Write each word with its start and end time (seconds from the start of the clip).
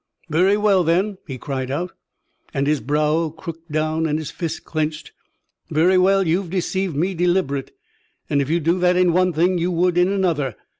"Very 0.31 0.57
well, 0.57 0.83
then!" 0.83 1.19
he 1.27 1.37
cried 1.37 1.69
out, 1.69 1.91
and 2.55 2.65
his 2.65 2.79
brow 2.81 3.29
crooked 3.29 3.71
down 3.71 4.07
and 4.07 4.17
his 4.17 4.31
fists 4.31 4.59
clenched. 4.59 5.11
"Very 5.69 5.99
well, 5.99 6.25
you've 6.27 6.49
deceived 6.49 6.95
me 6.95 7.13
deliberate, 7.13 7.69
and 8.27 8.41
if 8.41 8.49
you'd 8.49 8.63
do 8.63 8.79
that 8.79 8.97
in 8.97 9.13
one 9.13 9.31
thing, 9.31 9.59
you 9.59 9.69
would 9.69 9.99
in 9.99 10.07
another. 10.07 10.55